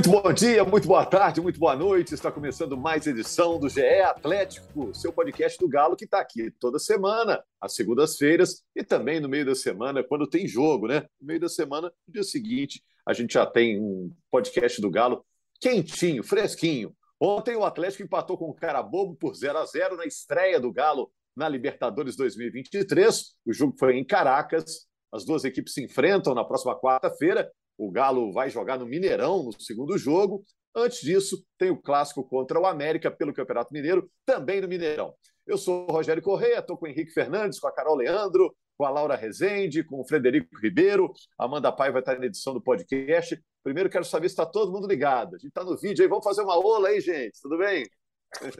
[0.00, 2.14] Muito bom dia, muito boa tarde, muito boa noite.
[2.14, 6.78] Está começando mais edição do GE Atlético, seu podcast do Galo que está aqui toda
[6.78, 11.06] semana, às segundas-feiras e também no meio da semana, quando tem jogo, né?
[11.20, 15.22] No meio da semana, no dia seguinte, a gente já tem um podcast do Galo
[15.60, 16.96] quentinho, fresquinho.
[17.20, 21.12] Ontem o Atlético empatou com o Carabobo por 0 a 0 na estreia do Galo
[21.36, 23.34] na Libertadores 2023.
[23.44, 24.86] O jogo foi em Caracas.
[25.12, 29.58] As duas equipes se enfrentam na próxima quarta-feira o Galo vai jogar no Mineirão no
[29.58, 30.44] segundo jogo.
[30.76, 35.14] Antes disso, tem o clássico contra o América pelo Campeonato Mineiro, também no Mineirão.
[35.46, 38.84] Eu sou o Rogério Correia, estou com o Henrique Fernandes, com a Carol Leandro, com
[38.84, 41.10] a Laura Rezende, com o Frederico Ribeiro.
[41.38, 43.42] A Amanda Pai vai estar na edição do podcast.
[43.64, 45.36] Primeiro, quero saber se está todo mundo ligado.
[45.36, 47.40] A gente está no vídeo aí, vamos fazer uma ola aí, gente.
[47.40, 47.86] Tudo bem?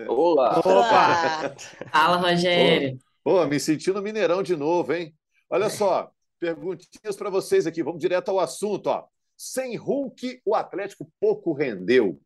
[0.08, 0.62] Olá!
[0.64, 1.54] Olá!
[1.92, 2.98] Fala, Rogério!
[3.22, 5.14] Pô, me senti no Mineirão de novo, hein?
[5.50, 6.10] Olha só,
[6.40, 7.82] perguntinhas para vocês aqui.
[7.82, 8.88] Vamos direto ao assunto.
[8.88, 9.06] Ó.
[9.36, 12.18] Sem Hulk, o Atlético pouco rendeu.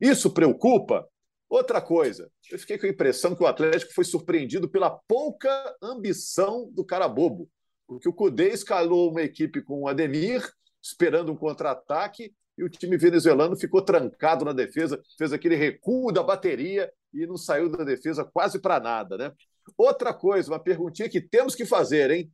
[0.00, 1.06] Isso preocupa?
[1.48, 6.70] Outra coisa, eu fiquei com a impressão que o Atlético foi surpreendido pela pouca ambição
[6.72, 7.48] do cara bobo.
[7.86, 10.46] Porque o Cudê escalou uma equipe com o Ademir,
[10.82, 16.22] esperando um contra-ataque, e o time venezuelano ficou trancado na defesa, fez aquele recuo da
[16.22, 19.32] bateria e não saiu da defesa quase para nada, né?
[19.76, 22.30] Outra coisa, uma perguntinha que temos que fazer, hein?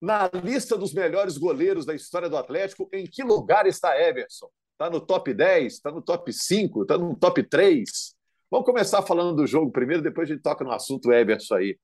[0.00, 4.48] Na lista dos melhores goleiros da história do Atlético, em que lugar está Everson?
[4.72, 5.74] Está no top 10?
[5.74, 6.82] Está no top 5?
[6.82, 8.14] Está no top 3?
[8.50, 11.78] Vamos começar falando do jogo primeiro, depois a gente toca no assunto Everson aí.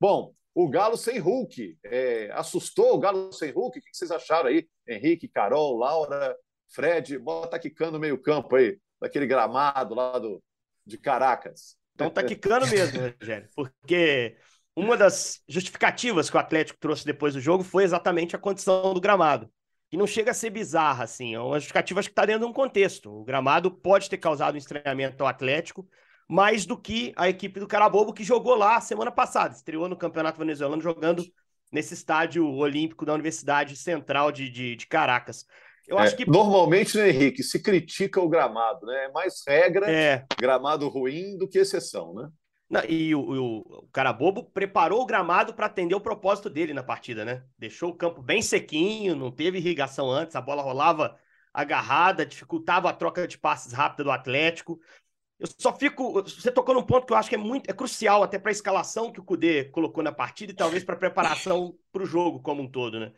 [0.00, 1.78] Bom, o Galo sem Hulk.
[1.84, 3.78] É, assustou o Galo sem Hulk?
[3.78, 4.66] O que vocês acharam aí?
[4.88, 6.34] Henrique, Carol, Laura,
[6.70, 10.42] Fred, bota aqui no meio campo aí, daquele gramado lá do,
[10.86, 11.76] de Caracas.
[11.94, 14.36] Então tá quicando mesmo, Rogério, porque
[14.78, 19.00] uma das justificativas que o Atlético trouxe depois do jogo foi exatamente a condição do
[19.00, 19.50] gramado.
[19.90, 21.34] E não chega a ser bizarra, assim.
[21.34, 23.10] É uma justificativa que está dentro de um contexto.
[23.10, 25.88] O gramado pode ter causado um estranhamento ao Atlético,
[26.28, 29.54] mais do que a equipe do Carabobo, que jogou lá semana passada.
[29.54, 31.24] Estreou no Campeonato Venezuelano jogando
[31.72, 35.44] nesse estádio olímpico da Universidade Central de, de, de Caracas.
[35.88, 36.28] Eu é, acho que.
[36.28, 39.06] Normalmente, né, Henrique, se critica o gramado, né?
[39.06, 40.24] É mais regra, é.
[40.38, 42.28] gramado ruim do que exceção, né?
[42.68, 46.74] Não, e o, o, o cara bobo preparou o gramado para atender o propósito dele
[46.74, 47.42] na partida, né?
[47.56, 51.18] Deixou o campo bem sequinho, não teve irrigação antes, a bola rolava
[51.52, 54.78] agarrada, dificultava a troca de passes rápida do Atlético.
[55.38, 56.22] Eu só fico.
[56.22, 58.52] Você tocou num ponto que eu acho que é muito é crucial até para a
[58.52, 62.40] escalação que o Cudê colocou na partida e talvez para a preparação para o jogo
[62.40, 63.12] como um todo, né?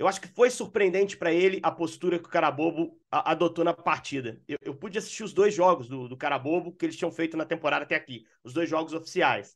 [0.00, 4.40] Eu acho que foi surpreendente para ele a postura que o Carabobo adotou na partida.
[4.48, 7.44] Eu, eu, pude assistir os dois jogos do, do Carabobo que eles tinham feito na
[7.44, 9.54] temporada até aqui, os dois jogos oficiais.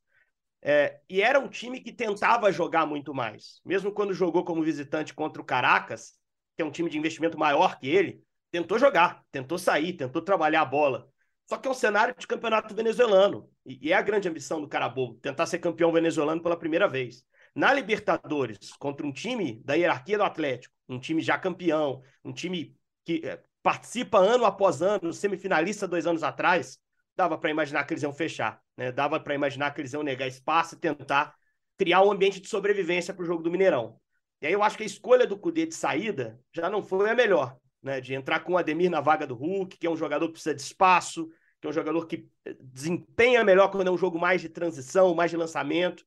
[0.61, 3.63] É, e era um time que tentava jogar muito mais.
[3.65, 6.13] Mesmo quando jogou como visitante contra o Caracas,
[6.55, 10.61] que é um time de investimento maior que ele, tentou jogar, tentou sair, tentou trabalhar
[10.61, 11.09] a bola.
[11.47, 13.49] Só que é um cenário de campeonato venezuelano.
[13.65, 17.25] E, e é a grande ambição do Carabobo, tentar ser campeão venezuelano pela primeira vez.
[17.55, 22.77] Na Libertadores, contra um time da hierarquia do Atlético, um time já campeão, um time
[23.05, 26.79] que é, participa ano após ano, semifinalista dois anos atrás,
[27.17, 28.91] dava para imaginar que eles iam fechar, né?
[28.91, 31.35] dava para imaginar que eles iam negar espaço e tentar
[31.79, 33.99] criar um ambiente de sobrevivência para o jogo do Mineirão.
[34.43, 37.15] E aí eu acho que a escolha do Cudê de saída já não foi a
[37.15, 38.01] melhor, né?
[38.01, 40.55] De entrar com o Ademir na vaga do Hulk, que é um jogador que precisa
[40.55, 41.29] de espaço,
[41.61, 45.15] que é um jogador que eh, desempenha melhor quando é um jogo mais de transição,
[45.15, 46.05] mais de lançamento.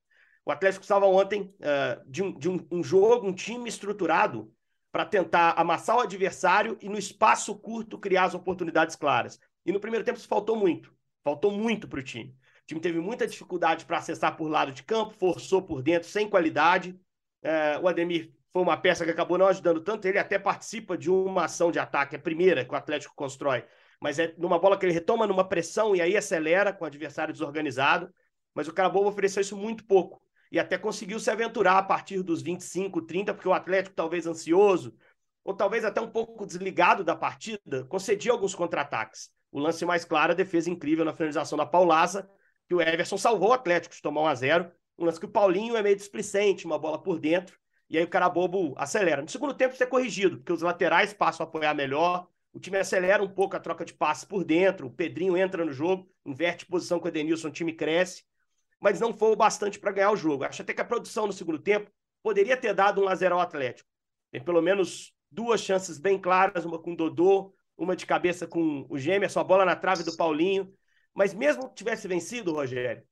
[0.47, 4.49] O Atlético estava ontem uh, de, um, de um, um jogo, um time estruturado
[4.93, 9.41] para tentar amassar o adversário e no espaço curto criar as oportunidades claras.
[9.65, 10.95] E no primeiro tempo isso faltou muito.
[11.21, 12.29] Faltou muito para o time.
[12.63, 16.29] O time teve muita dificuldade para acessar por lado de campo, forçou por dentro sem
[16.29, 16.97] qualidade.
[17.43, 20.05] Uh, o Ademir foi uma peça que acabou não ajudando tanto.
[20.07, 23.65] Ele até participa de uma ação de ataque, a primeira que o Atlético constrói,
[23.99, 27.33] mas é numa bola que ele retoma numa pressão e aí acelera com o adversário
[27.33, 28.09] desorganizado.
[28.55, 32.41] Mas o Carabobo ofereceu isso muito pouco e até conseguiu se aventurar a partir dos
[32.41, 34.95] 25, 30, porque o Atlético, talvez ansioso,
[35.43, 39.29] ou talvez até um pouco desligado da partida, concedia alguns contra-ataques.
[39.51, 42.29] O lance mais claro, a defesa incrível na finalização da Paulaza,
[42.67, 45.31] que o Everson salvou o Atlético de tomar 1 a 0 Um lance que o
[45.31, 47.57] Paulinho é meio displicente, uma bola por dentro,
[47.89, 49.21] e aí o cara bobo acelera.
[49.21, 52.77] No segundo tempo, isso é corrigido, porque os laterais passam a apoiar melhor, o time
[52.77, 56.65] acelera um pouco a troca de passes por dentro, o Pedrinho entra no jogo, inverte
[56.65, 58.23] posição com o Edenilson, o time cresce,
[58.79, 60.43] mas não foi o bastante para ganhar o jogo.
[60.43, 61.91] Acho até que a produção no segundo tempo
[62.21, 63.89] poderia ter dado um a 0 ao Atlético.
[64.31, 68.85] Tem pelo menos duas chances bem claras, uma com o Dodô, uma de cabeça com
[68.89, 70.73] o Gêmeo, a bola na trave do Paulinho.
[71.13, 73.03] Mas mesmo que tivesse vencido, Rogério,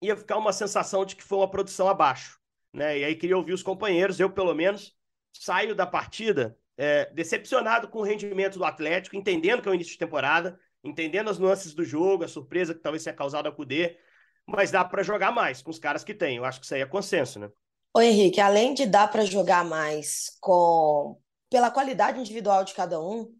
[0.00, 2.38] ia ficar uma sensação de que foi uma produção abaixo.
[2.72, 3.00] Né?
[3.00, 4.96] E aí queria ouvir os companheiros, eu pelo menos
[5.32, 9.92] saio da partida é, decepcionado com o rendimento do Atlético, entendendo que é o início
[9.92, 13.98] de temporada, entendendo as nuances do jogo, a surpresa que talvez tenha causado a Cudê,
[14.46, 16.36] mas dá para jogar mais com os caras que tem.
[16.36, 17.50] Eu acho que isso aí é consenso, né?
[17.94, 23.34] Ô Henrique, além de dar para jogar mais com pela qualidade individual de cada um,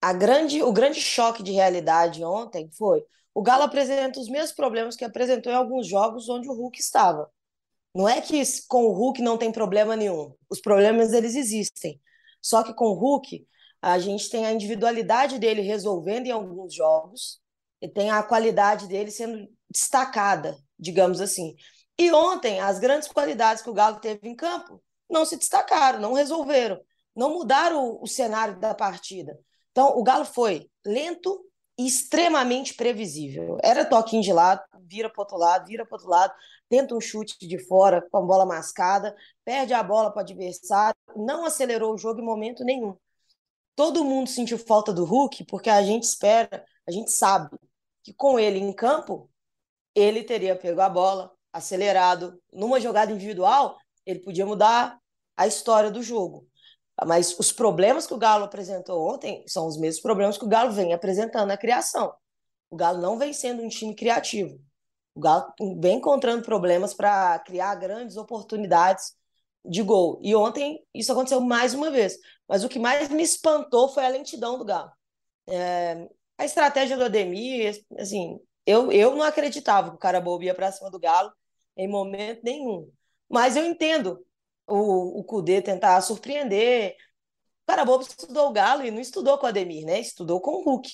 [0.00, 3.04] a grande, o grande choque de realidade ontem foi
[3.34, 7.30] o Galo apresenta os mesmos problemas que apresentou em alguns jogos onde o Hulk estava.
[7.94, 10.34] Não é que com o Hulk não tem problema nenhum.
[10.50, 12.00] Os problemas eles existem.
[12.40, 13.46] Só que com o Hulk,
[13.80, 17.40] a gente tem a individualidade dele resolvendo em alguns jogos
[17.80, 21.54] e tem a qualidade dele sendo destacada, digamos assim.
[21.98, 26.14] E ontem, as grandes qualidades que o Galo teve em campo não se destacaram, não
[26.14, 26.80] resolveram,
[27.14, 29.38] não mudaram o, o cenário da partida.
[29.70, 31.44] Então, o Galo foi lento
[31.78, 33.58] e extremamente previsível.
[33.62, 36.34] Era toquinho de lado, vira para outro lado, vira para outro lado,
[36.68, 39.14] tenta um chute de fora com a bola mascada,
[39.44, 42.96] perde a bola para o adversário, não acelerou o jogo em momento nenhum.
[43.74, 47.56] Todo mundo sentiu falta do Hulk, porque a gente espera, a gente sabe
[48.02, 49.30] que com ele em campo,
[49.94, 54.98] ele teria pego a bola, acelerado, numa jogada individual, ele podia mudar
[55.36, 56.46] a história do jogo.
[57.06, 60.72] Mas os problemas que o Galo apresentou ontem são os mesmos problemas que o Galo
[60.72, 62.12] vem apresentando na criação.
[62.70, 64.58] O Galo não vem sendo um time criativo.
[65.14, 69.14] O Galo vem encontrando problemas para criar grandes oportunidades
[69.64, 70.18] de gol.
[70.22, 72.16] E ontem isso aconteceu mais uma vez.
[72.48, 74.90] Mas o que mais me espantou foi a lentidão do Galo.
[75.48, 76.08] É,
[76.38, 80.72] a estratégia do Ademir, assim, eu, eu não acreditava que o cara bobo ia para
[80.72, 81.32] cima do Galo
[81.76, 82.90] em momento nenhum.
[83.28, 84.24] Mas eu entendo
[84.66, 86.96] o, o Cudê tentar surpreender.
[87.64, 90.00] O cara bobo estudou o Galo e não estudou com o Ademir, né?
[90.00, 90.90] Estudou com o Hulk.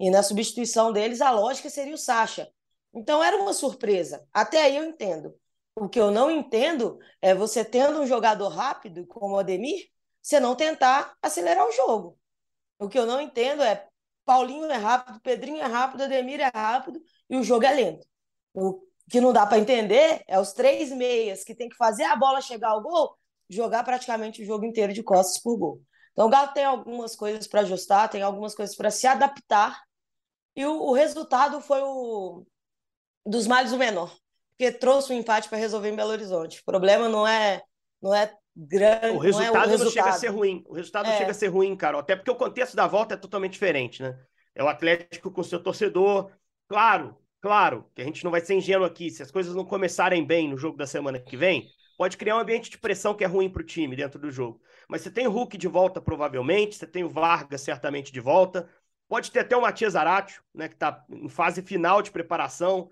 [0.00, 2.48] E na substituição deles, a lógica seria o Sacha.
[2.92, 4.26] Então era uma surpresa.
[4.32, 5.34] Até aí eu entendo.
[5.76, 9.88] O que eu não entendo é você tendo um jogador rápido como o Ademir,
[10.22, 12.18] você não tentar acelerar o jogo.
[12.78, 13.88] O que eu não entendo é
[14.24, 18.06] Paulinho é rápido, Pedrinho é rápido, Ademir é rápido e o jogo é lento.
[18.54, 18.80] O
[19.10, 22.40] que não dá para entender é os três meias que tem que fazer a bola
[22.40, 23.16] chegar ao gol,
[23.48, 25.82] jogar praticamente o jogo inteiro de costas por gol.
[26.12, 29.82] Então o Galo tem algumas coisas para ajustar, tem algumas coisas para se adaptar.
[30.56, 32.46] E o, o, resultado foi o
[33.26, 34.16] dos males o menor,
[34.50, 36.60] porque trouxe um empate para resolver em Belo Horizonte.
[36.60, 37.62] O problema não é
[38.00, 39.84] não é grande, o resultado não, é o resultado.
[39.84, 40.64] não chega a ser ruim.
[40.66, 41.10] O resultado é.
[41.10, 41.98] não chega a ser ruim, cara.
[41.98, 44.18] Até porque o contexto da volta é totalmente diferente, né?
[44.54, 46.30] É o Atlético com seu torcedor.
[46.68, 49.10] Claro, claro, que a gente não vai ser ingênuo aqui.
[49.10, 51.68] Se as coisas não começarem bem no jogo da semana que vem,
[51.98, 54.60] pode criar um ambiente de pressão que é ruim para o time dentro do jogo.
[54.88, 58.68] Mas você tem o Hulk de volta, provavelmente, você tem o Vargas certamente de volta.
[59.08, 62.90] Pode ter até o Matias Aratio, né, que está em fase final de preparação.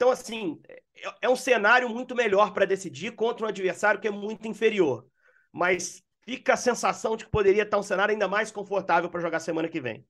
[0.00, 0.82] Então, assim, é,
[1.20, 5.06] é um cenário muito melhor para decidir contra um adversário que é muito inferior.
[5.52, 9.40] Mas fica a sensação de que poderia estar um cenário ainda mais confortável para jogar
[9.40, 10.02] semana que vem.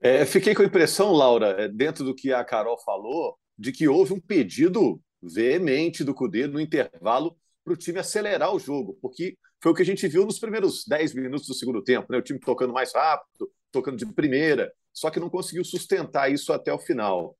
[0.00, 3.86] É, fiquei com a impressão, Laura, é, dentro do que a Carol falou, de que
[3.86, 9.38] houve um pedido veemente do Cudê no intervalo para o time acelerar o jogo, porque
[9.62, 12.18] foi o que a gente viu nos primeiros 10 minutos do segundo tempo, né?
[12.18, 16.72] O time tocando mais rápido, tocando de primeira, só que não conseguiu sustentar isso até
[16.72, 17.37] o final.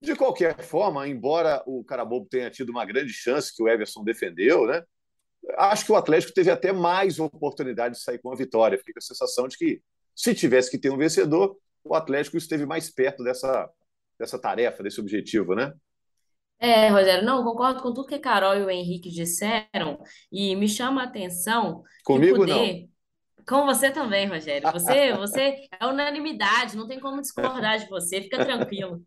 [0.00, 4.66] De qualquer forma, embora o Carabobo tenha tido uma grande chance que o Everson defendeu,
[4.66, 4.82] né?
[5.56, 8.78] Acho que o Atlético teve até mais oportunidade de sair com a vitória.
[8.78, 9.82] Fica a sensação de que
[10.14, 13.68] se tivesse que ter um vencedor, o Atlético esteve mais perto dessa,
[14.18, 15.72] dessa tarefa, desse objetivo, né?
[16.58, 19.98] É, Rogério, não, concordo com tudo que a Carol e o Henrique disseram,
[20.32, 22.52] e me chama a atenção Comigo poder...
[22.52, 22.94] não.
[23.46, 24.72] Com você também, Rogério.
[24.72, 29.02] Você, você é unanimidade, não tem como discordar de você, fica tranquilo.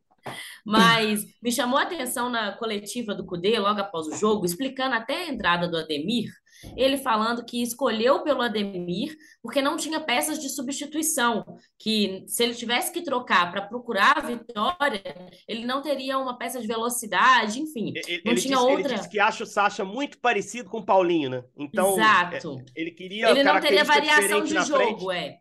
[0.65, 5.23] Mas me chamou a atenção na coletiva do Cudê, logo após o jogo, explicando até
[5.23, 6.29] a entrada do Ademir,
[6.75, 11.45] ele falando que escolheu pelo Ademir porque não tinha peças de substituição,
[11.77, 15.01] que se ele tivesse que trocar para procurar a vitória,
[15.47, 18.87] ele não teria uma peça de velocidade, enfim, ele, não ele tinha disse, outra.
[18.87, 21.43] Ele disse que acha o Sacha muito parecido com o Paulinho, né?
[21.55, 22.59] Então, Exato.
[22.75, 25.39] É, ele queria Ele não teria variação de jogo, é.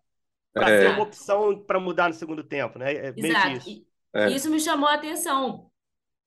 [0.52, 0.80] Para é.
[0.80, 2.92] ter uma opção para mudar no segundo tempo, né?
[2.92, 3.68] É Exato.
[3.68, 3.85] Isso.
[4.16, 4.30] É.
[4.30, 5.66] Isso me chamou a atenção.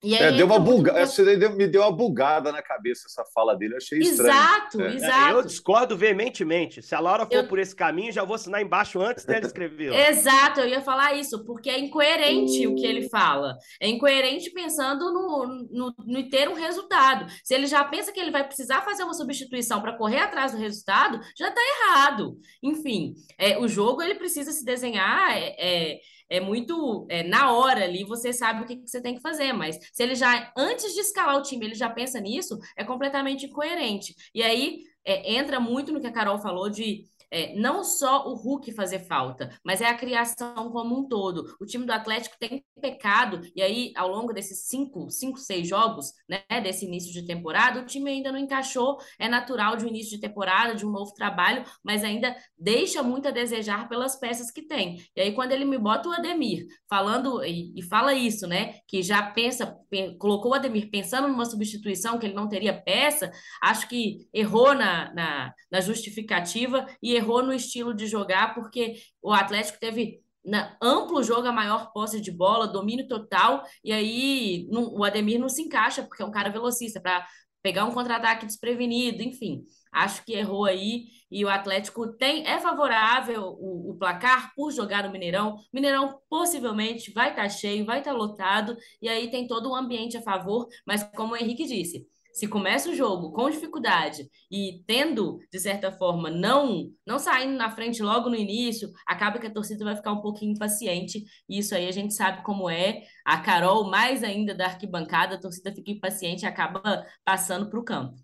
[0.02, 0.94] E aí é, deu uma buga...
[0.98, 4.30] Essa me deu uma bugada na cabeça essa fala dele, eu achei estranho.
[4.30, 4.96] Exato, é.
[4.96, 5.36] exato.
[5.36, 6.82] Eu discordo veementemente.
[6.82, 7.48] Se a Laura for eu...
[7.48, 9.94] por esse caminho, já vou assinar embaixo antes dela escrever.
[9.94, 13.58] Exato, eu ia falar isso, porque é incoerente o que ele fala.
[13.82, 17.30] É incoerente pensando no, no, no ter um resultado.
[17.44, 20.58] Se ele já pensa que ele vai precisar fazer uma substituição para correr atrás do
[20.58, 22.38] resultado, já está errado.
[22.64, 25.30] Enfim, é, o jogo ele precisa se desenhar.
[25.36, 29.22] É, é muito é, na hora ali, você sabe o que, que, você tem que
[29.22, 32.84] fazer, mas se ele já, antes de escalar o time, ele já pensa nisso, é
[32.84, 34.16] completamente incoerente.
[34.34, 38.36] E aí é, entra muito no que a Carol falou de é, não só o
[38.36, 41.56] Hulk fazer falta, mas é a criação como um todo.
[41.60, 46.14] O time do Atlético tem pecado, e aí, ao longo desses cinco, cinco, seis jogos,
[46.28, 48.98] né, desse início de temporada, o time ainda não encaixou.
[49.20, 53.28] É natural de um início de temporada, de um novo trabalho, mas ainda deixa muito
[53.28, 54.98] a desejar pelas peças que tem.
[55.16, 59.04] E aí, quando ele me bota o Ademir falando, e, e fala isso, né, que
[59.04, 59.78] já pensa,
[60.18, 63.32] colocou o Ademir pensando numa substituição que ele não teria peça,
[63.62, 69.32] acho que errou na, na, na justificativa e errou no estilo de jogar, porque o
[69.32, 74.96] Atlético teve na, amplo jogo, a maior posse de bola, domínio total, e aí não,
[74.96, 77.26] o Ademir não se encaixa, porque é um cara velocista, para
[77.62, 79.64] pegar um contra-ataque desprevenido, enfim.
[79.92, 85.04] Acho que errou aí e o Atlético tem é favorável o, o placar por jogar
[85.04, 85.58] no Mineirão.
[85.74, 89.76] Mineirão possivelmente vai estar tá cheio, vai estar tá lotado e aí tem todo um
[89.76, 94.84] ambiente a favor, mas como o Henrique disse, se começa o jogo com dificuldade e
[94.86, 99.54] tendo, de certa forma, não não saindo na frente logo no início, acaba que a
[99.54, 101.24] torcida vai ficar um pouquinho impaciente.
[101.48, 103.04] E isso aí a gente sabe como é.
[103.26, 107.84] A Carol, mais ainda da arquibancada, a torcida fica impaciente e acaba passando para o
[107.84, 108.16] campo.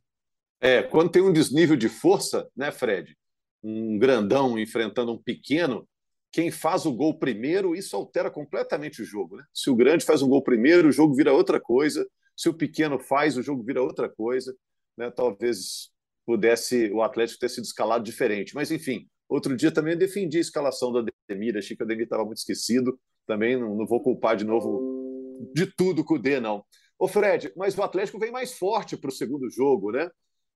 [0.62, 3.16] É, quando tem um desnível de força, né, Fred?
[3.64, 5.88] Um grandão enfrentando um pequeno,
[6.32, 9.38] quem faz o gol primeiro, isso altera completamente o jogo.
[9.38, 9.44] Né?
[9.54, 12.06] Se o grande faz um gol primeiro, o jogo vira outra coisa.
[12.36, 14.56] Se o pequeno faz, o jogo vira outra coisa.
[14.98, 15.12] Né?
[15.12, 15.90] Talvez
[16.26, 18.56] pudesse o Atlético ter sido escalado diferente.
[18.56, 21.58] Mas, enfim, outro dia também eu defendi a escalação do Ademir.
[21.58, 23.00] Achei que o Ademir estava muito esquecido.
[23.26, 25.06] Também não, não vou culpar de novo
[25.54, 26.64] de tudo o D, não.
[26.98, 30.10] Ô, Fred, mas o Atlético vem mais forte para o segundo jogo, né?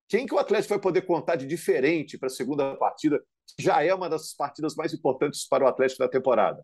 [0.08, 3.22] Quem que o Atlético vai poder contar de diferente para a segunda partida,
[3.56, 6.64] que já é uma das partidas mais importantes para o Atlético da temporada?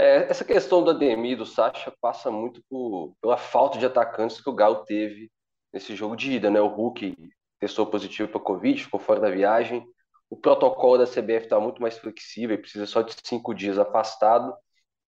[0.00, 4.40] É, essa questão do Ademir e do Sacha passa muito por, pela falta de atacantes
[4.40, 5.30] que o Galo teve
[5.70, 6.58] nesse jogo de ida, né?
[6.58, 7.14] O Hulk
[7.58, 9.84] testou positivo para Covid, ficou fora da viagem.
[10.30, 14.54] O protocolo da CBF está muito mais flexível, precisa só de cinco dias afastado.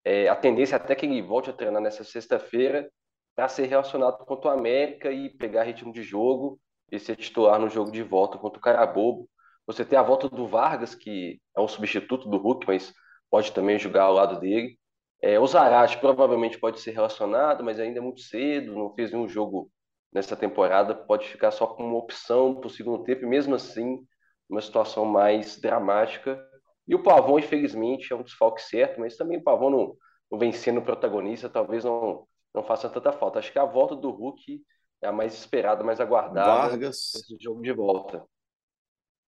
[0.03, 2.91] É, a tendência é até que ele volte a treinar nessa sexta-feira
[3.33, 6.59] para ser relacionado contra o América e pegar ritmo de jogo
[6.91, 9.29] e ser titular no jogo de volta contra o Carabobo.
[9.65, 12.93] Você tem a volta do Vargas, que é um substituto do Hulk, mas
[13.29, 14.80] pode também jogar ao lado dele.
[15.21, 19.27] É, o Zarate provavelmente pode ser relacionado, mas ainda é muito cedo, não fez nenhum
[19.27, 19.71] jogo
[20.11, 24.03] nessa temporada, pode ficar só como opção para o segundo tempo, e mesmo assim,
[24.49, 26.43] uma situação mais dramática.
[26.87, 29.95] E o Pavon, infelizmente, é um desfalque certo, mas também o Pavon não,
[30.31, 33.39] não vem sendo protagonista, talvez não, não faça tanta falta.
[33.39, 34.61] Acho que a volta do Hulk
[35.01, 37.13] é a mais esperada, mais aguardada Vargas.
[37.15, 38.25] esse jogo de volta.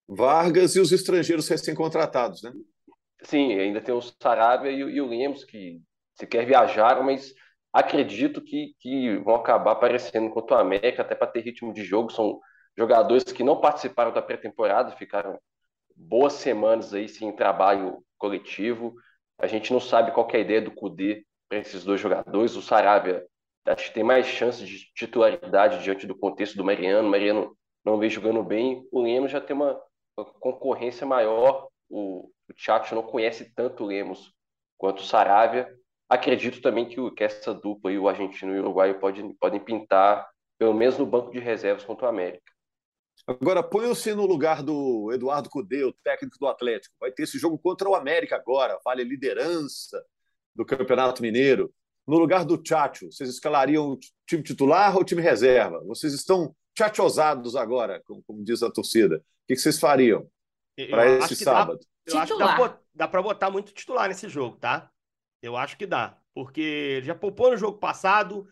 [0.06, 2.52] Vargas e os estrangeiros recém-contratados, né?
[3.22, 5.80] Sim, ainda tem o Sarabia e, e o Lemos, que
[6.14, 7.34] sequer viajaram, mas
[7.72, 12.10] acredito que, que vão acabar aparecendo contra o América, até para ter ritmo de jogo.
[12.12, 12.40] São
[12.76, 15.38] jogadores que não participaram da pré-temporada, ficaram
[15.96, 18.94] boas semanas aí sem trabalho coletivo.
[19.38, 22.56] A gente não sabe qual é a ideia do Cudê para esses dois jogadores.
[22.56, 23.26] O Sarabia
[23.66, 27.08] acho que tem mais chance de titularidade diante do contexto do Mariano.
[27.08, 28.86] O Mariano não vem jogando bem.
[28.92, 29.80] O Lemos já tem uma,
[30.16, 31.68] uma concorrência maior.
[31.88, 34.32] O, o Tchatcho não conhece tanto o Lemos
[34.76, 35.68] quanto o Saravia.
[36.08, 39.60] Acredito também que, o, que essa dupla, aí, o argentino e o uruguaio, pode, podem
[39.60, 40.26] pintar,
[40.58, 42.50] pelo menos no banco de reservas contra o América.
[43.26, 46.94] Agora, põe-se no lugar do Eduardo Cudê, o técnico do Atlético.
[46.98, 50.02] Vai ter esse jogo contra o América agora, vale a liderança
[50.54, 51.70] do Campeonato Mineiro.
[52.06, 55.78] No lugar do Tchatcho, vocês escalariam o time titular ou o time reserva?
[55.84, 59.16] Vocês estão tchatchosados agora, como, como diz a torcida.
[59.16, 60.26] O que, que vocês fariam
[60.88, 61.78] para esse sábado?
[61.80, 64.90] Dá, eu acho que dá, dá para botar muito titular nesse jogo, tá?
[65.42, 66.16] Eu acho que dá.
[66.34, 68.46] Porque já poupou no jogo passado.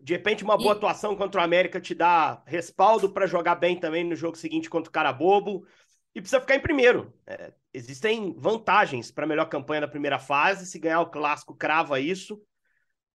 [0.00, 0.76] De repente, uma boa e...
[0.76, 4.88] atuação contra o América te dá respaldo para jogar bem também no jogo seguinte contra
[4.88, 5.66] o Carabobo.
[6.14, 7.12] E precisa ficar em primeiro.
[7.26, 10.66] É, existem vantagens para a melhor campanha na primeira fase.
[10.66, 12.40] Se ganhar o clássico, crava isso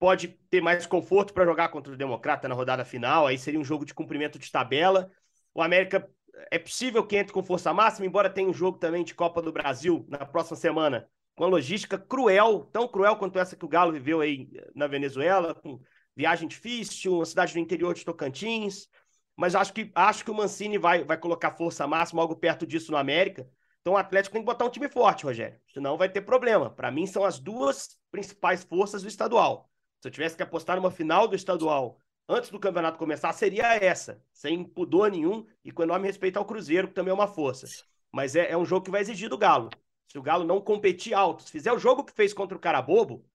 [0.02, 3.64] pode ter mais conforto para jogar contra o Democrata na rodada final, aí seria um
[3.64, 5.12] jogo de cumprimento de tabela.
[5.54, 6.10] O América
[6.50, 9.52] é possível que entre com força máxima, embora tenha um jogo também de Copa do
[9.52, 11.08] Brasil na próxima semana,
[11.38, 15.80] uma logística cruel, tão cruel quanto essa que o Galo viveu aí na Venezuela, com
[16.16, 18.88] viagem difícil, uma cidade do interior de Tocantins,
[19.36, 22.92] mas acho que, acho que o Mancini vai, vai colocar força máxima, algo perto disso
[22.92, 23.48] no América.
[23.82, 26.70] Então o Atlético tem que botar um time forte, Rogério, senão vai ter problema.
[26.70, 29.70] Para mim, são as duas principais forças do estadual.
[30.00, 31.98] Se eu tivesse que apostar numa final do estadual
[32.28, 36.88] antes do campeonato começar, seria essa, sem pudor nenhum e com enorme respeito ao Cruzeiro,
[36.88, 37.68] que também é uma força.
[38.12, 39.70] Mas é, é um jogo que vai exigir do Galo.
[40.08, 43.26] Se o Galo não competir alto, se fizer o jogo que fez contra o Carabobo,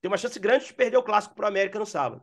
[0.00, 2.22] tem uma chance grande de perder o clássico para o América no sábado.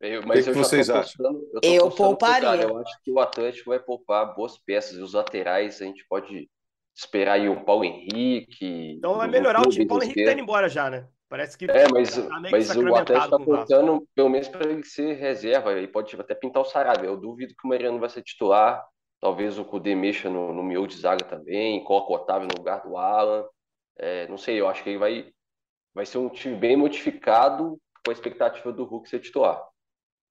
[0.00, 1.42] Eu, mas que eu que vocês acham?
[1.62, 2.62] eu, Eu pouparia.
[2.62, 4.98] Eu acho que o Atlético vai poupar boas peças.
[4.98, 6.50] E os laterais, a gente pode
[6.94, 8.96] esperar aí o Paulo Henrique.
[8.98, 9.84] Então vai melhorar o time.
[9.84, 11.08] O Paulo Henrique tá indo embora já, né?
[11.34, 11.64] Parece que.
[11.68, 13.74] É, mas, tá mas que o Atlético tá sacramentado com o Vasco.
[13.74, 15.76] contando pelo menos para ele ser reserva.
[15.80, 17.08] E pode até pintar o Sarabia.
[17.08, 18.86] Eu duvido que o Mariano vai ser titular.
[19.20, 21.82] Talvez o Kudê mexa no, no miolo de zaga também.
[21.82, 23.44] Coloca o Otávio no lugar do Alan.
[23.98, 25.32] É, não sei, eu acho que ele vai,
[25.92, 29.60] vai ser um time bem modificado com a expectativa do Hulk ser titular.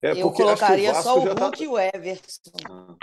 [0.01, 2.41] É Eu que colocaria o só o tá- Hulk e o Everson
[2.71, 2.95] Ah.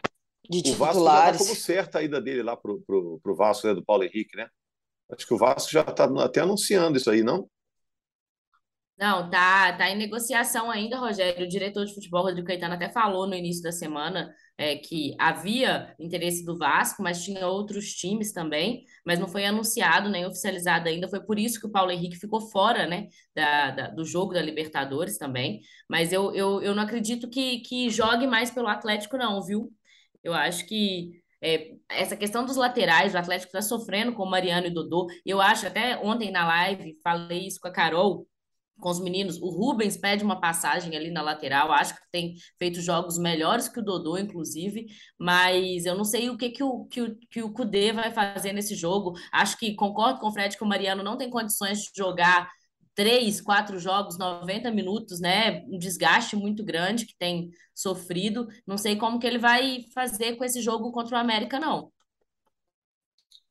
[0.49, 1.63] de O Vasco já está como titulares.
[1.63, 4.49] certa a ida dele lá pro, pro, pro Vasco, né, do Paulo Henrique, né?
[5.11, 7.47] Acho que o Vasco já está até anunciando isso aí, não?
[9.01, 11.47] Não, tá, tá em negociação ainda, Rogério.
[11.47, 15.95] O diretor de futebol, Rodrigo Caetano, até falou no início da semana é, que havia
[15.99, 21.09] interesse do Vasco, mas tinha outros times também, mas não foi anunciado nem oficializado ainda.
[21.09, 24.43] Foi por isso que o Paulo Henrique ficou fora, né, da, da- do jogo da
[24.43, 25.61] Libertadores também.
[25.89, 29.73] Mas eu, eu, eu não acredito que, que jogue mais pelo Atlético, não, viu?
[30.23, 34.67] Eu acho que é, essa questão dos laterais, o Atlético está sofrendo com o Mariano
[34.67, 35.07] e Dodô.
[35.25, 38.27] Eu acho, até ontem na live, falei isso com a Carol
[38.81, 39.41] com os meninos.
[39.41, 41.71] O Rubens pede uma passagem ali na lateral.
[41.71, 44.87] Acho que tem feito jogos melhores que o Dodô, inclusive.
[45.19, 48.53] Mas eu não sei o que, que, o, que, o, que o Kudê vai fazer
[48.53, 49.13] nesse jogo.
[49.33, 52.51] Acho que concordo com o Fred que o Mariano não tem condições de jogar
[52.95, 55.63] três, quatro jogos, 90 minutos, né?
[55.67, 58.49] Um desgaste muito grande que tem sofrido.
[58.67, 61.91] Não sei como que ele vai fazer com esse jogo contra o América, não.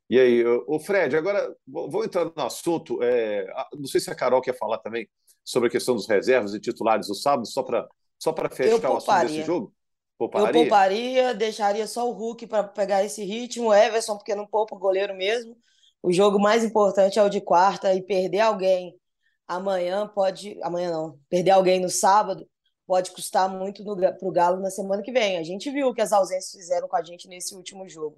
[0.10, 3.02] E aí, o Fred, agora vou entrar no assunto.
[3.04, 5.08] é, não sei se a Carol quer falar também
[5.44, 7.88] sobre a questão dos reservas e titulares do sábado, só para
[8.18, 9.30] só fechar o assunto pouparia.
[9.30, 9.68] desse jogo.
[9.68, 10.52] Eu Pouparia?
[10.52, 14.80] pouparia, deixaria só o Hulk para pegar esse ritmo, o Everson, porque não poupa o
[14.80, 15.56] goleiro mesmo.
[16.04, 19.00] O jogo mais importante é o de quarta e perder alguém
[19.48, 20.60] amanhã pode.
[20.62, 22.46] Amanhã não, perder alguém no sábado
[22.86, 25.38] pode custar muito para o Galo na semana que vem.
[25.38, 28.18] A gente viu o que as ausências fizeram com a gente nesse último jogo.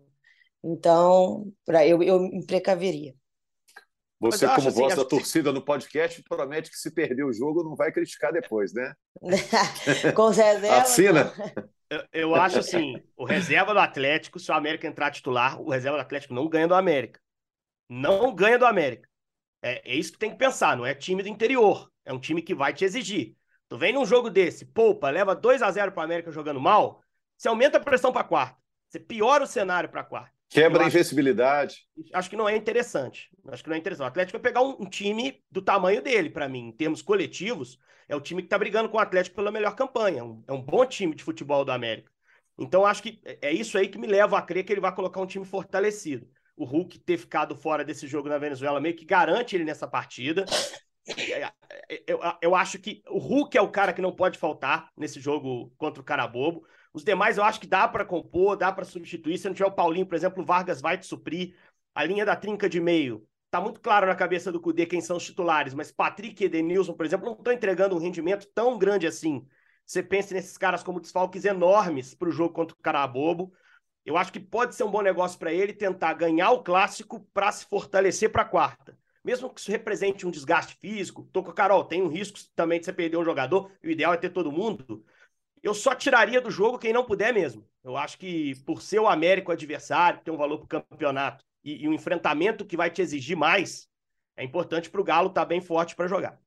[0.63, 3.13] Então, pra, eu, eu me precaveria.
[4.19, 7.63] Você, como assim, voz da que- torcida no podcast, promete que se perder o jogo
[7.63, 8.93] não vai criticar depois, né?
[10.15, 11.33] Com as reservas, Assina.
[11.89, 15.97] Eu, eu acho assim, o reserva do Atlético, se o América entrar titular, o reserva
[15.97, 17.19] do Atlético não ganha do América.
[17.89, 19.09] Não ganha do América.
[19.61, 21.91] É, é isso que tem que pensar, não é time do interior.
[22.05, 23.35] É um time que vai te exigir.
[23.67, 27.01] Tu vem num jogo desse, poupa, leva 2 a 0 para o América jogando mal,
[27.37, 28.57] você aumenta a pressão para quarta.
[28.87, 30.40] Você piora o cenário para quarta.
[30.51, 31.87] Quebra a invencibilidade.
[32.13, 33.29] Acho que não é interessante.
[33.47, 34.05] Acho que não é interessante.
[34.05, 37.79] O Atlético vai pegar um, um time do tamanho dele, para mim, em termos coletivos.
[38.09, 40.19] É o time que está brigando com o Atlético pela melhor campanha.
[40.19, 42.11] É um, é um bom time de futebol do América.
[42.59, 44.93] Então, acho que é é isso aí que me leva a crer que ele vai
[44.93, 46.27] colocar um time fortalecido.
[46.55, 50.45] O Hulk ter ficado fora desse jogo na Venezuela meio que garante ele nessa partida.
[51.07, 51.51] É,
[52.07, 55.73] Eu, eu acho que o Hulk é o cara que não pode faltar nesse jogo
[55.77, 56.65] contra o Carabobo.
[56.93, 59.37] Os demais eu acho que dá para compor, dá para substituir.
[59.37, 61.55] Se não tiver o Paulinho, por exemplo, o Vargas vai te suprir.
[61.93, 63.25] A linha da trinca de meio.
[63.49, 66.93] Tá muito claro na cabeça do Cudê quem são os titulares, mas Patrick e Edenilson,
[66.93, 69.45] por exemplo, não estão entregando um rendimento tão grande assim.
[69.85, 73.51] Você pensa nesses caras como desfalques enormes para o jogo contra o Carabobo.
[74.05, 77.51] Eu acho que pode ser um bom negócio para ele tentar ganhar o clássico para
[77.51, 78.97] se fortalecer para a quarta.
[79.23, 82.79] Mesmo que isso represente um desgaste físico, tô com a Carol, tem um risco também
[82.79, 85.05] de você perder um jogador, o ideal é ter todo mundo.
[85.63, 87.67] Eu só tiraria do jogo quem não puder mesmo.
[87.83, 91.43] Eu acho que por ser o América o adversário, ter um valor para o campeonato
[91.63, 93.87] e, e um enfrentamento que vai te exigir mais,
[94.35, 96.39] é importante para o Galo estar bem forte para jogar.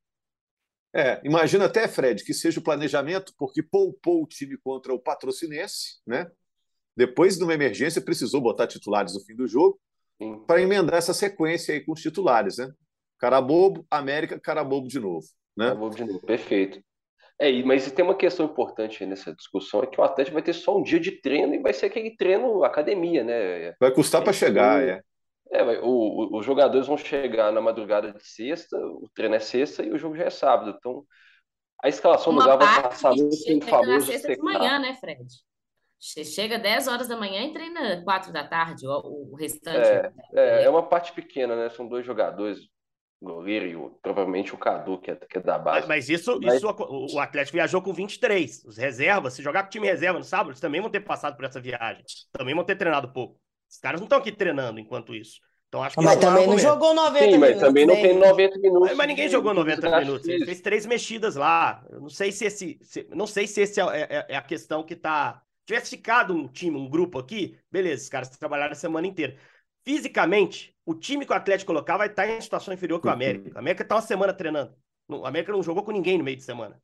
[0.93, 5.99] É, imagina até, Fred, que seja o planejamento, porque poupou o time contra o Patrocinense,
[6.07, 6.31] né?
[6.95, 9.77] Depois de uma emergência, precisou botar titulares no fim do jogo
[10.47, 12.71] para emendar essa sequência aí com os titulares, né?
[13.19, 15.67] Carabobo, América, Carabobo de novo, né?
[15.67, 16.81] Acabou de novo, perfeito.
[17.37, 20.53] É, mas tem uma questão importante aí nessa discussão, é que o Atlético vai ter
[20.53, 23.73] só um dia de treino e vai ser aquele treino academia, né?
[23.79, 25.01] Vai custar para chegar, é.
[25.51, 29.39] É, vai- o- o- os jogadores vão chegar na madrugada de sexta, o treino é
[29.39, 30.73] sexta e o jogo já é sábado.
[30.77, 31.05] Então,
[31.83, 34.93] a escalação do Uma Galo vai passar muito pelo chega na sexta de manhã, né,
[34.95, 35.25] Fred?
[35.99, 39.77] Che- Chega 10 horas da manhã e treina 4 da tarde, o, o restante.
[39.79, 41.69] É, é, é uma parte pequena, né?
[41.69, 42.59] São dois jogadores.
[43.21, 45.87] Goleiro e o, provavelmente o Cadu, que é, que é da base.
[45.87, 46.55] Mas, mas isso, mas...
[46.55, 48.63] isso o Atlético viajou com 23.
[48.65, 51.35] Os reservas, se jogar com o time reserva no sábado, eles também vão ter passado
[51.35, 52.03] por essa viagem.
[52.31, 53.39] Também vão ter treinado pouco.
[53.69, 55.39] Os caras não estão aqui treinando enquanto isso.
[55.67, 57.49] Então, acho que mas também não jogou 90 Sim, minutos.
[57.49, 58.87] mas também não tem 90 minutos.
[58.87, 60.27] Mas, mas ninguém jogou 90 minutos.
[60.27, 61.83] Ele fez três mexidas lá.
[61.89, 62.79] Eu não sei se esse.
[62.81, 65.41] Se, não sei se esse é, é, é a questão que tá.
[65.65, 69.35] Tivesse ficado um time, um grupo aqui, beleza, os caras trabalharam a semana inteira.
[69.85, 73.55] Fisicamente, o time que o Atlético colocar vai estar em situação inferior que o América.
[73.55, 74.75] O América está uma semana treinando.
[75.07, 76.81] O América não jogou com ninguém no meio de semana.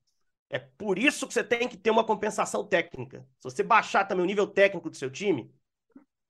[0.50, 3.26] É por isso que você tem que ter uma compensação técnica.
[3.40, 5.52] Se você baixar também o nível técnico do seu time,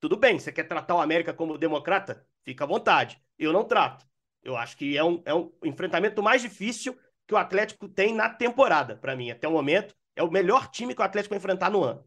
[0.00, 0.38] tudo bem.
[0.38, 2.26] Você quer tratar o América como democrata?
[2.42, 3.20] Fica à vontade.
[3.38, 4.06] Eu não trato.
[4.42, 8.30] Eu acho que é um, é um enfrentamento mais difícil que o Atlético tem na
[8.30, 9.30] temporada, para mim.
[9.30, 12.04] Até o momento, é o melhor time que o Atlético vai enfrentar no ano.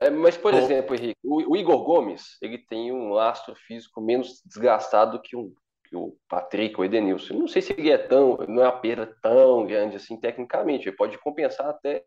[0.00, 0.58] É, mas, por Bom.
[0.58, 5.52] exemplo, Henrique, o, o, Igor Gomes, ele tem um lastro físico menos desgastado que, um,
[5.84, 7.34] que o Patrick, o Edenilson.
[7.34, 10.88] não sei se ele é tão, não é uma perda tão grande assim tecnicamente.
[10.88, 12.02] Ele pode compensar até,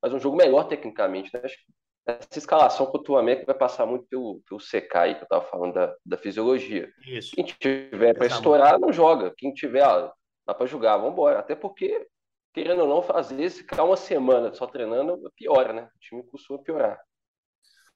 [0.00, 1.30] mas um jogo melhor tecnicamente.
[1.34, 1.40] Né?
[1.42, 1.64] Acho que
[2.06, 5.74] essa escalação contra o América vai passar muito pelo, pelo Secai, que eu estava falando
[5.74, 6.92] da, da fisiologia.
[7.06, 7.34] Isso.
[7.34, 9.32] Quem tiver para estourar, não joga.
[9.36, 10.12] Quem tiver, ah,
[10.46, 11.38] dá para jogar, vamos embora.
[11.38, 12.06] Até porque,
[12.52, 15.88] querendo ou não, fazer, se ficar uma semana só treinando, piora, né?
[15.94, 17.00] O time costuma piorar.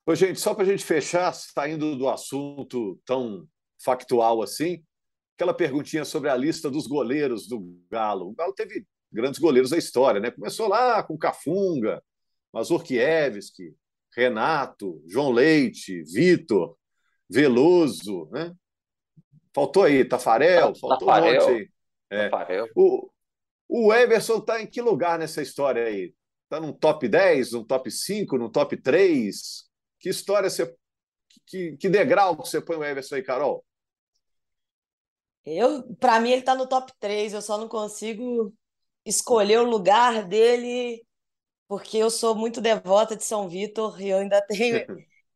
[0.08, 3.44] Ô, gente, só para a gente fechar, saindo do assunto tão
[3.82, 4.84] factual assim,
[5.34, 8.28] aquela perguntinha sobre a lista dos goleiros do Galo.
[8.28, 10.30] O Galo teve grandes goleiros da história, né?
[10.30, 12.00] Começou lá com Cafunga,
[12.52, 13.74] Mazurkiewicz,
[14.14, 16.78] Renato, João Leite, Vitor,
[17.28, 18.54] Veloso, né?
[19.52, 21.70] Faltou aí, Tafarel, faltou Tafarel, um monte aí.
[22.10, 22.28] É.
[22.28, 22.68] Tafarel.
[22.76, 23.10] O,
[23.68, 26.14] o Everson está em que lugar nessa história aí?
[26.44, 29.65] Está num top 10, num top 5, num top 3?
[30.06, 30.72] Que história você.
[31.44, 33.64] Que, que degrau que você põe o Everson aí, Carol?
[35.44, 37.32] Eu, para mim, ele está no top 3.
[37.32, 38.54] Eu só não consigo
[39.04, 41.04] escolher o lugar dele,
[41.66, 44.86] porque eu sou muito devota de São Vitor e eu ainda tenho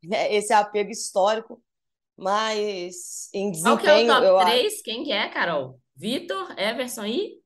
[0.30, 1.60] esse apego histórico.
[2.16, 3.76] Mas em desempenho.
[3.76, 4.38] Qual que é o top eu...
[4.38, 4.82] 3?
[4.82, 5.80] Quem que é, Carol?
[5.96, 7.42] Vitor, Everson e?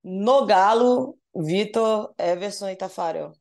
[0.00, 3.32] No Galo, Vitor, Everson e Tafarel.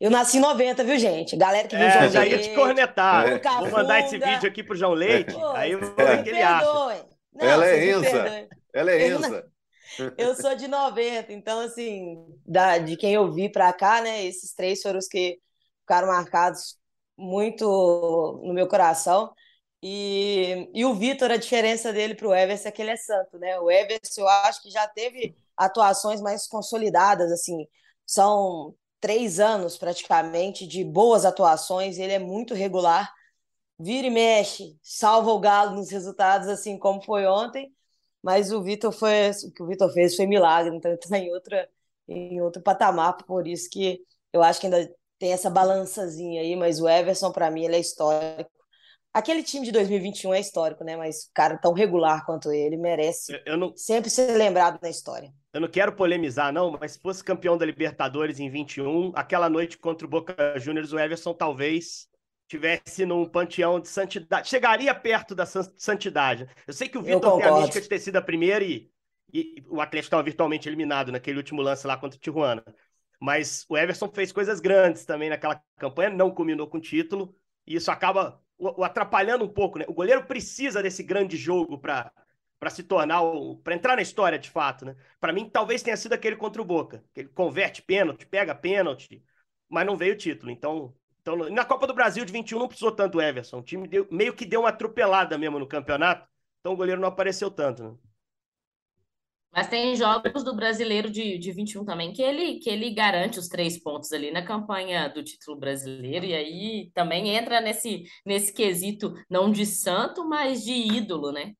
[0.00, 1.36] Eu nasci em 90, viu, gente?
[1.36, 2.36] Galera que viu é, João já Leite.
[2.36, 3.26] ia te cornetar.
[3.26, 3.38] É.
[3.40, 6.28] Vou mandar esse vídeo aqui pro João Leite, Pô, aí eu vou ver o que
[6.30, 6.64] ele acha.
[6.64, 8.48] Não, Ela é Enza.
[8.72, 9.52] Ela é Enza.
[10.16, 14.24] Eu sou de 90, então, assim, da, de quem eu vi pra cá, né?
[14.24, 15.40] Esses três foram os que
[15.80, 16.78] ficaram marcados
[17.16, 17.64] muito
[18.44, 19.32] no meu coração.
[19.82, 23.38] E, e o Vitor, a diferença dele para o Everson é que ele é santo,
[23.38, 23.58] né?
[23.58, 27.66] O Everson, eu acho que já teve atuações mais consolidadas, assim,
[28.06, 33.12] são três anos praticamente de boas atuações, ele é muito regular,
[33.78, 37.72] vira e mexe, salva o Galo nos resultados, assim como foi ontem,
[38.22, 41.68] mas o Vitor foi o que o Vitor fez foi milagre, então está em outra
[42.08, 44.00] em outro patamar, por isso que
[44.32, 47.80] eu acho que ainda tem essa balançazinha aí, mas o Everson para mim ele é
[47.80, 48.50] histórico.
[49.12, 50.96] Aquele time de 2021 é histórico, né?
[50.96, 53.76] Mas cara tão regular quanto ele merece não...
[53.76, 57.66] sempre ser lembrado na história eu não quero polemizar, não, mas se fosse campeão da
[57.66, 62.08] Libertadores em 21, aquela noite contra o Boca Juniors, o Everson talvez
[62.46, 64.48] tivesse num panteão de santidade.
[64.48, 66.48] Chegaria perto da santidade.
[66.64, 68.88] Eu sei que o Vitor tem a mística de ter sido a primeira e,
[69.32, 72.64] e o Atlético estava virtualmente eliminado naquele último lance lá contra o Tijuana.
[73.20, 77.34] Mas o Everson fez coisas grandes também naquela campanha, não culminou com título,
[77.66, 79.84] e isso acaba o, o atrapalhando um pouco, né?
[79.88, 82.12] O goleiro precisa desse grande jogo para
[82.58, 84.96] para se tornar o para entrar na história de fato, né?
[85.20, 89.22] Para mim talvez tenha sido aquele contra o Boca, que ele converte pênalti, pega pênalti,
[89.68, 90.50] mas não veio o título.
[90.50, 93.86] Então, então na Copa do Brasil de 21 não precisou tanto o Everson, o time
[93.86, 96.28] deu, meio que deu uma atropelada mesmo no campeonato.
[96.60, 97.94] Então o goleiro não apareceu tanto, né?
[99.50, 103.48] Mas tem jogos do brasileiro de, de 21 também que ele, que ele garante os
[103.48, 109.14] três pontos ali na campanha do título brasileiro, e aí também entra nesse, nesse quesito
[109.28, 111.54] não de santo, mas de ídolo, né?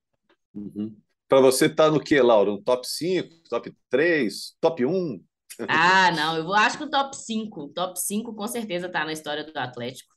[0.59, 0.97] Uhum.
[1.29, 2.51] Para você estar tá no que, Laura?
[2.51, 5.25] Um top 5, top 3, top 1?
[5.69, 7.69] Ah, não, eu acho que o top 5.
[7.69, 10.15] Top 5 com certeza está na história do Atlético.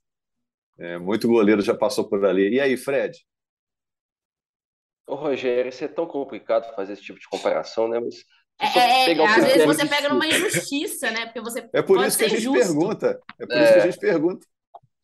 [0.79, 2.55] É, muito goleiro já passou por ali.
[2.55, 3.17] E aí, Fred?
[5.05, 7.99] Ô, Rogério, isso é tão complicado fazer esse tipo de comparação, né?
[7.99, 8.23] Mas
[8.61, 11.25] é, é, às vezes você pega numa injustiça, né?
[11.25, 12.59] Porque você é por isso que a gente justo.
[12.59, 13.19] pergunta.
[13.39, 13.63] É por é.
[13.63, 14.47] isso que a gente pergunta.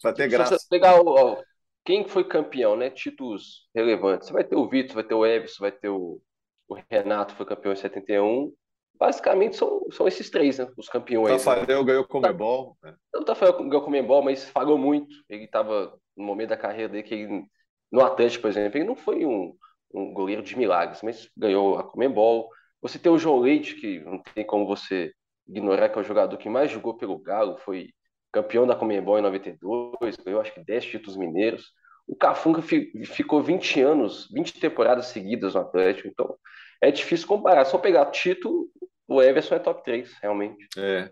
[0.02, 0.58] Para ter graça.
[0.58, 1.44] Se você pegar o,
[1.88, 2.90] quem foi campeão, né?
[2.90, 4.28] Títulos relevantes.
[4.28, 6.22] Você vai ter o Vitor, vai ter o Everson, vai ter o,
[6.68, 8.54] o Renato, foi campeão em 71.
[9.00, 10.68] Basicamente são, são esses três, né?
[10.76, 11.42] Os campeões.
[11.42, 11.86] O Tafarel né?
[11.86, 12.78] ganhou o Comebol.
[12.84, 12.94] Né?
[13.16, 15.16] O Tafarel ganhou o Comebol, mas falhou muito.
[15.30, 17.46] Ele estava no momento da carreira dele que ele,
[17.90, 19.56] no Atlético, por exemplo, ele não foi um,
[19.94, 22.50] um goleiro de milagres, mas ganhou a Comembol.
[22.82, 25.14] Você tem o João Leite, que não tem como você
[25.48, 27.92] ignorar que é o jogador que mais jogou pelo Galo, foi
[28.32, 31.72] campeão da Comembol em 92, ganhou acho que 10 títulos mineiros.
[32.08, 36.38] O Cafunga ficou 20 anos, 20 temporadas seguidas no Atlético, então
[36.82, 37.66] é difícil comparar.
[37.66, 38.70] Só pegar título,
[39.08, 40.68] o Everson é top 3, realmente.
[40.78, 41.12] É.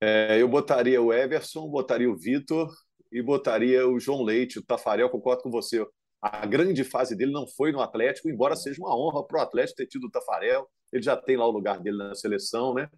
[0.00, 2.70] é eu botaria o Everson, botaria o Vitor
[3.10, 5.84] e botaria o João Leite, o Tafarel, concordo com você.
[6.20, 9.76] A grande fase dele não foi no Atlético, embora seja uma honra para o Atlético
[9.76, 10.68] ter tido o Tafarel.
[10.92, 12.88] Ele já tem lá o lugar dele na seleção, né?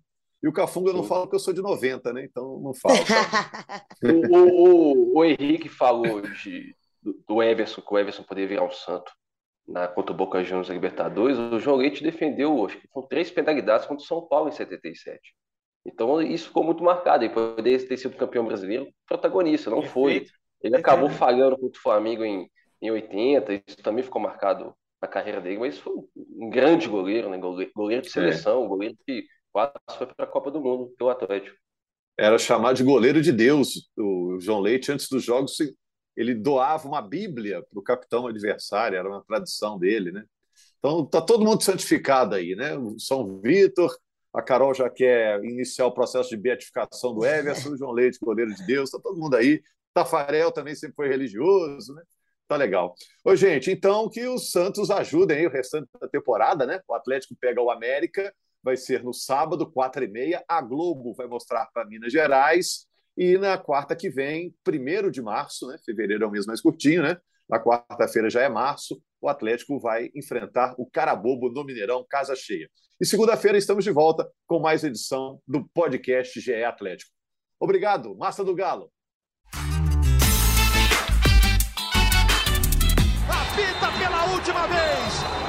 [0.42, 2.24] E o Cafunga eu não falo que eu sou de 90, né?
[2.24, 2.94] Então não falo.
[4.30, 6.76] o, o, o, Henrique falou de,
[7.26, 9.10] do Everson, que o Everson poderia virar um santo
[9.66, 11.38] na, contra o Boca Juniors Libertadores.
[11.38, 15.20] O João Leite defendeu, acho que foram três penalidades contra o São Paulo em 77.
[15.84, 17.24] Então isso ficou muito marcado.
[17.24, 20.28] Ele poderia ter sido campeão brasileiro protagonista, não Perfeito.
[20.28, 20.38] foi.
[20.62, 22.48] Ele acabou falhando contra o Flamengo em,
[22.80, 27.38] em 80, isso também ficou marcado na carreira dele, mas foi um grande goleiro, né?
[27.38, 28.10] goleiro de é.
[28.10, 28.68] seleção, é.
[28.68, 29.24] goleiro que
[29.58, 31.56] quase foi para a Copa do Mundo pelo Atlético.
[32.16, 33.90] Era chamado de goleiro de Deus.
[33.96, 35.56] O João Leite, antes dos jogos,
[36.16, 40.24] ele doava uma Bíblia para o capitão adversário, era uma tradição dele, né?
[40.78, 42.76] Então tá todo mundo santificado aí, né?
[42.76, 43.96] O São Vitor,
[44.32, 48.54] a Carol já quer iniciar o processo de beatificação do Everson, o João Leite, goleiro
[48.54, 49.60] de Deus, tá todo mundo aí.
[49.92, 52.02] Tafarel também sempre foi religioso, né?
[52.46, 52.94] Tá legal.
[53.24, 56.80] Ô, gente, então que os Santos ajudem aí o restante da temporada, né?
[56.88, 60.44] O Atlético pega o América vai ser no sábado, quatro e meia.
[60.48, 62.86] A Globo vai mostrar para Minas Gerais.
[63.16, 65.76] E na quarta que vem, primeiro de março, né?
[65.84, 67.16] Fevereiro é o mês mais curtinho, né?
[67.48, 72.68] Na quarta-feira já é março, o Atlético vai enfrentar o Carabobo no Mineirão, casa cheia.
[73.00, 77.10] E segunda-feira estamos de volta com mais edição do podcast GE Atlético.
[77.58, 78.92] Obrigado, Massa do Galo.
[83.28, 85.47] Apita pela última vez!